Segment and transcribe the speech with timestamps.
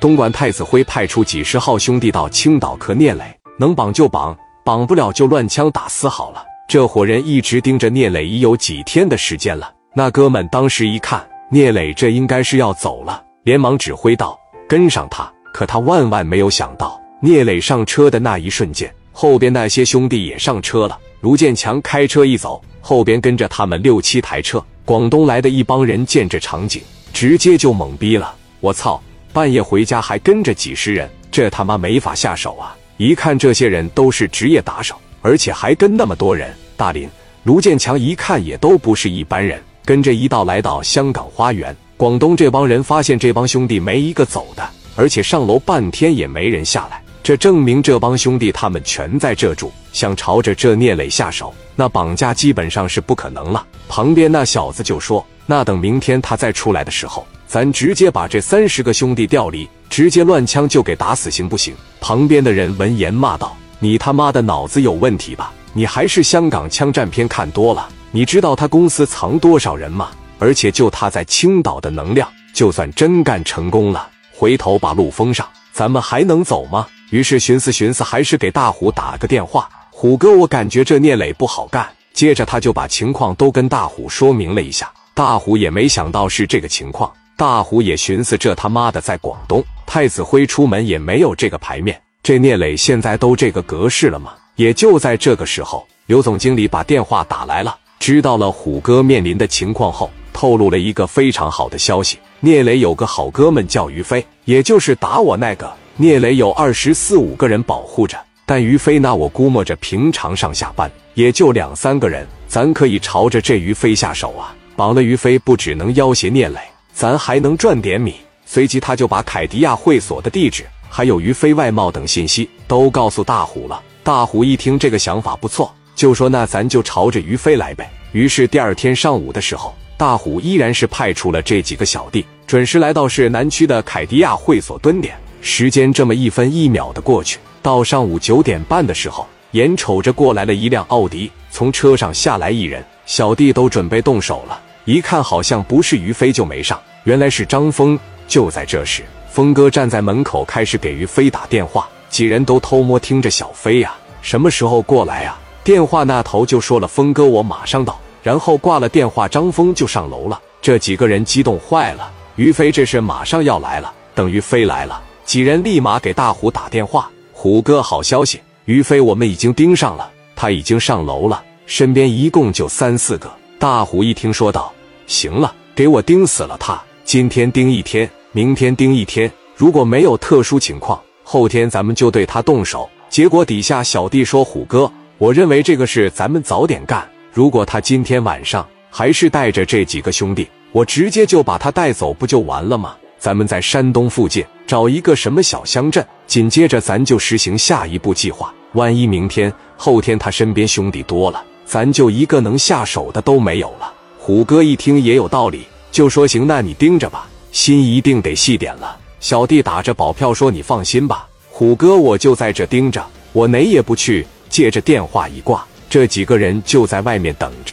[0.00, 3.22] 东莞太子辉派出几十号兄弟到青岛克聂磊，
[3.58, 4.34] 能绑就绑，
[4.64, 6.42] 绑不了就乱枪打死好了。
[6.66, 9.70] 这伙人一直盯着聂磊已有几天的时间了。
[9.94, 20.98] 那哥们当时一看聂磊这应该是要走了，连忙指挥道：“跟上他。”可他万万没有想到，聂磊上车的那一瞬间，后边那些兄弟也上车了。
[21.20, 24.64] 卢建强开车一走，后边跟着他们六七台车。
[24.86, 26.80] 广东来的一帮人见这场景，
[27.12, 28.34] 直接就懵逼了。
[28.60, 29.02] 我操！
[29.32, 32.76] 半夜回家还跟着几十人，这他妈没法下手啊！
[32.96, 36.52] 一看这些人都是职业打手，而且还跟那么多人。
[36.76, 37.08] 大林、
[37.44, 41.74] 卢建强一看也都不是一般人，跟着一道来到香港花园。
[41.96, 53.64] 广东这帮人发现这帮兄弟没一个走的，而且上楼半天也没人下来，这证明这帮兄弟他们全在这住，想朝着这聂磊下手，那绑架基本上是不可能了。
[53.88, 61.74] 旁边那小子就说：“那等明天他再出来的时候。”咱直接把这三十个兄弟调离，直接乱枪就给打死，行不行？
[62.00, 65.52] 旁边的人闻言骂道：“你他妈的脑子有问题吧？
[65.72, 67.88] 你还是香港枪战片看多了？
[68.12, 70.10] 你知道他公司藏多少人吗？
[70.38, 79.68] 而且就他在青岛的能量，就算真干成功了，回头把路封上，咱们还能走吗？”于是寻思寻思，还是给大虎打个电话。
[79.90, 81.84] 虎哥，我感觉这聂磊不好干。
[82.12, 87.12] 接着他就把情况都跟大虎说明了一下，大虎也没想到是这个情况。
[87.40, 91.98] 大虎也寻思，这他妈的在广东，太子辉出门也没有这个牌面。
[92.22, 94.34] 这聂磊现在都这个格式了吗？
[94.56, 105.72] 也就在这个时候，刘总经理把电话打来了，知道了虎哥面临的情况后，透露了一个非常好的消息：聂磊有个好哥们叫于飞，也就是打我那个。
[105.96, 114.54] 聂磊有二十四五个人保护着，但于飞那我估摸着平常上下班也就两三个人，咱可以朝着这于飞下手啊！
[114.76, 116.60] 绑了于飞，不只能要挟聂磊。
[117.00, 118.16] 咱还能赚点米。
[118.44, 123.82] 随即，他就把凯迪亚会所的地址，还有于飞外贸等信息都告诉大虎了。
[124.02, 135.16] 大虎一听这个想法不错，就说：“那咱就朝着于飞来呗。”于是第二天上午的时候，大虎依然是派出了这几个小弟，准时来到市南区的凯迪亚会所蹲点。
[135.40, 144.60] 时间这么一分一秒的过去，到上午九点半的时候，眼瞅着过来了一辆奥迪，从车上下来一人，小弟都准备动手了。
[144.84, 146.78] 一看好像不是于飞，就没上。
[147.04, 147.98] 原来是张峰。
[148.28, 151.88] 就在这时，峰哥站在门口，开始给于飞打电话。
[152.08, 155.36] 几人都偷摸听着小飞呀，什么时候过来呀？
[155.62, 160.40] 电话那头就说了：“峰哥，我马上到。”然后挂了电话，张峰就上楼了。
[160.60, 162.10] 这几个人激动坏了。
[162.36, 163.92] 于飞这是马上要来了。
[164.14, 174.72] 等于飞来了，几人立马给大虎打电话：“虎哥，好消息，于飞我们已经盯上了，他已经上楼了，身边一共就三四个。”大虎一听说道
[175.06, 176.82] ：“行了，给我盯死了他！
[177.10, 184.88] 今天盯一天，明天盯一天，如果没有特殊情况，后天咱们就对他动手。”结果底下小弟说：“虎哥，
[185.18, 187.04] 我认为这个事咱们早点干。
[187.32, 192.94] 如果他今天晚上还是带着这几个兄弟，我直接就把他带走，不就完了吗？
[193.18, 198.54] 咱们在山东附近找一个什么小乡镇，紧接着咱就实行下一步计划。
[198.74, 203.92] 万一明天、后天他身边兄弟多了。”咱就一个能下手的都没有了。
[204.16, 217.72] 虎哥一听也有道理，就说：“行，那你盯着吧，心一定得细点了。”小弟打着保票说：“你放心吧，虎哥，我就在这盯着，我哪也不去。”借着电话一挂，这几个人就在外面等着。